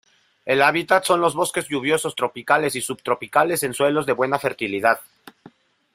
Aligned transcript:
El 0.45 0.63
hábitat 0.63 1.03
son 1.05 1.21
los 1.21 1.35
bosques 1.35 1.67
lluviosos 1.69 2.15
tropicales 2.15 2.75
y 2.75 2.81
subtropicales 2.81 3.61
en 3.61 3.75
suelos 3.75 4.07
de 4.07 4.13
buena 4.13 4.39
fertilidad. 4.39 4.99